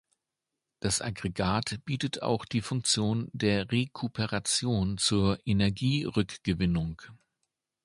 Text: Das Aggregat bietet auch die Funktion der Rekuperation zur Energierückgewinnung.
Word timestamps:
Das 0.79 0.99
Aggregat 1.03 1.81
bietet 1.85 2.23
auch 2.23 2.45
die 2.45 2.61
Funktion 2.61 3.29
der 3.33 3.71
Rekuperation 3.71 4.97
zur 4.97 5.37
Energierückgewinnung. 5.45 7.03